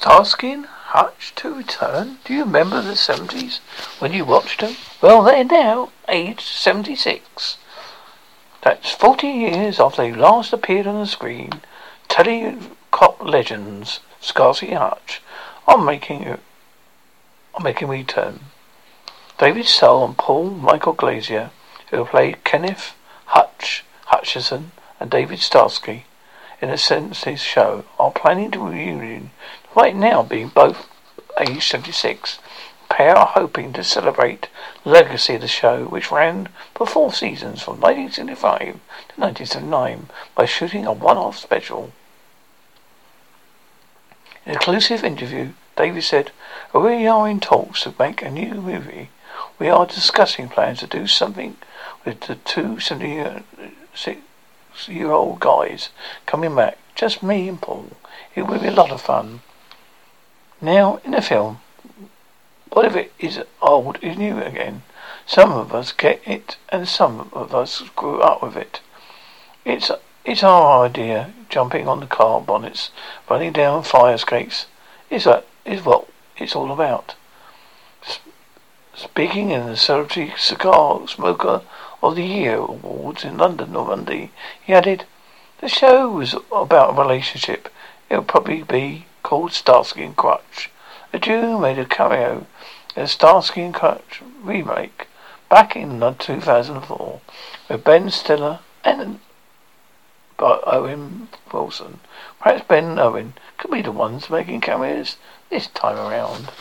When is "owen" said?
100.38-101.26, 103.00-103.34